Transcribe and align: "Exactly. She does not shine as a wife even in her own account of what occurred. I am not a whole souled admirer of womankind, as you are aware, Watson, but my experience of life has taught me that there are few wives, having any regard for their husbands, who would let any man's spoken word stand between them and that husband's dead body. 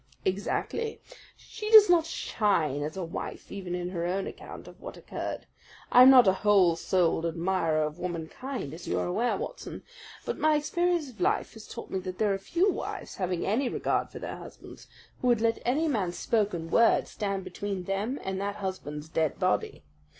"Exactly. 0.25 0.99
She 1.37 1.69
does 1.69 1.87
not 1.87 2.07
shine 2.07 2.81
as 2.81 2.97
a 2.97 3.03
wife 3.03 3.51
even 3.51 3.75
in 3.75 3.91
her 3.91 4.03
own 4.03 4.25
account 4.25 4.67
of 4.67 4.81
what 4.81 4.97
occurred. 4.97 5.45
I 5.91 6.01
am 6.01 6.09
not 6.09 6.27
a 6.27 6.33
whole 6.33 6.75
souled 6.75 7.23
admirer 7.23 7.83
of 7.83 7.99
womankind, 7.99 8.73
as 8.73 8.87
you 8.87 8.97
are 8.97 9.05
aware, 9.05 9.37
Watson, 9.37 9.83
but 10.25 10.39
my 10.39 10.55
experience 10.55 11.11
of 11.11 11.21
life 11.21 11.53
has 11.53 11.67
taught 11.67 11.91
me 11.91 11.99
that 11.99 12.17
there 12.17 12.33
are 12.33 12.39
few 12.39 12.67
wives, 12.71 13.17
having 13.17 13.45
any 13.45 13.69
regard 13.69 14.09
for 14.09 14.17
their 14.17 14.37
husbands, 14.37 14.87
who 15.21 15.27
would 15.27 15.39
let 15.39 15.61
any 15.65 15.87
man's 15.87 16.17
spoken 16.17 16.71
word 16.71 17.07
stand 17.07 17.43
between 17.43 17.83
them 17.83 18.19
and 18.23 18.41
that 18.41 18.55
husband's 18.55 19.07
dead 19.07 19.37
body. 19.39 19.83